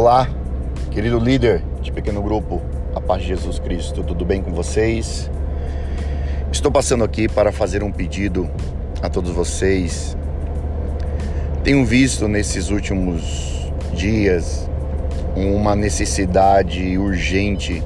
Olá, 0.00 0.28
querido 0.92 1.18
líder 1.18 1.60
de 1.82 1.90
pequeno 1.90 2.22
grupo, 2.22 2.62
a 2.94 3.00
paz 3.00 3.22
de 3.22 3.30
Jesus 3.30 3.58
Cristo, 3.58 4.04
tudo 4.04 4.24
bem 4.24 4.40
com 4.40 4.52
vocês? 4.52 5.28
Estou 6.52 6.70
passando 6.70 7.02
aqui 7.02 7.26
para 7.26 7.50
fazer 7.50 7.82
um 7.82 7.90
pedido 7.90 8.48
a 9.02 9.10
todos 9.10 9.32
vocês. 9.32 10.16
Tenho 11.64 11.84
visto 11.84 12.28
nesses 12.28 12.70
últimos 12.70 13.72
dias 13.92 14.70
uma 15.34 15.74
necessidade 15.74 16.96
urgente 16.96 17.82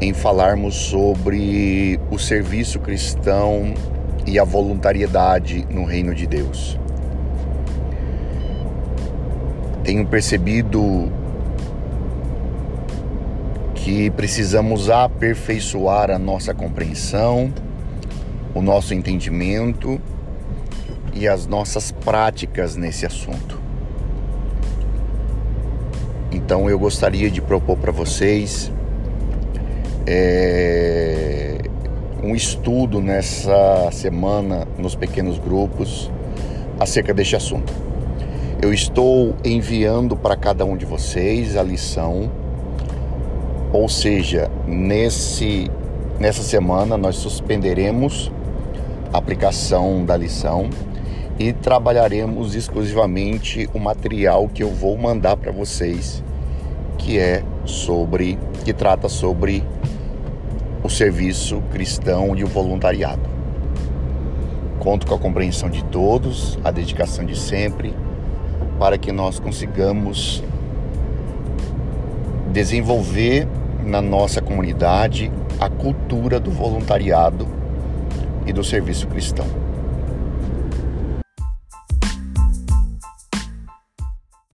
em 0.00 0.14
falarmos 0.14 0.74
sobre 0.76 2.00
o 2.10 2.18
serviço 2.18 2.80
cristão 2.80 3.74
e 4.26 4.38
a 4.38 4.44
voluntariedade 4.44 5.66
no 5.68 5.84
reino 5.84 6.14
de 6.14 6.26
Deus. 6.26 6.79
Tenho 9.90 10.06
percebido 10.06 11.10
que 13.74 14.08
precisamos 14.12 14.88
aperfeiçoar 14.88 16.12
a 16.12 16.18
nossa 16.18 16.54
compreensão, 16.54 17.52
o 18.54 18.62
nosso 18.62 18.94
entendimento 18.94 20.00
e 21.12 21.26
as 21.26 21.44
nossas 21.48 21.90
práticas 21.90 22.76
nesse 22.76 23.04
assunto. 23.04 23.60
Então 26.30 26.70
eu 26.70 26.78
gostaria 26.78 27.28
de 27.28 27.40
propor 27.40 27.76
para 27.76 27.90
vocês 27.90 28.70
é, 30.06 31.58
um 32.22 32.36
estudo 32.36 33.00
nessa 33.00 33.90
semana 33.90 34.68
nos 34.78 34.94
pequenos 34.94 35.36
grupos 35.40 36.08
acerca 36.78 37.12
deste 37.12 37.34
assunto. 37.34 37.89
Eu 38.62 38.74
estou 38.74 39.34
enviando 39.42 40.14
para 40.14 40.36
cada 40.36 40.66
um 40.66 40.76
de 40.76 40.84
vocês 40.84 41.56
a 41.56 41.62
lição, 41.62 42.30
ou 43.72 43.88
seja, 43.88 44.50
nesse 44.66 45.70
nessa 46.18 46.42
semana 46.42 46.98
nós 46.98 47.16
suspenderemos 47.16 48.30
a 49.10 49.16
aplicação 49.16 50.04
da 50.04 50.14
lição 50.14 50.68
e 51.38 51.54
trabalharemos 51.54 52.54
exclusivamente 52.54 53.66
o 53.72 53.78
material 53.78 54.46
que 54.46 54.62
eu 54.62 54.68
vou 54.68 54.98
mandar 54.98 55.38
para 55.38 55.50
vocês, 55.50 56.22
que 56.98 57.18
é 57.18 57.42
sobre 57.64 58.38
que 58.62 58.74
trata 58.74 59.08
sobre 59.08 59.64
o 60.84 60.90
serviço 60.90 61.62
cristão 61.72 62.36
e 62.36 62.44
o 62.44 62.46
voluntariado. 62.46 63.22
Conto 64.78 65.06
com 65.06 65.14
a 65.14 65.18
compreensão 65.18 65.70
de 65.70 65.82
todos, 65.84 66.58
a 66.62 66.70
dedicação 66.70 67.24
de 67.24 67.38
sempre 67.38 67.94
para 68.80 68.96
que 68.96 69.12
nós 69.12 69.38
consigamos 69.38 70.42
desenvolver 72.50 73.46
na 73.84 74.00
nossa 74.00 74.40
comunidade 74.40 75.30
a 75.60 75.68
cultura 75.68 76.40
do 76.40 76.50
voluntariado 76.50 77.46
e 78.46 78.54
do 78.54 78.64
serviço 78.64 79.06
cristão. 79.06 79.44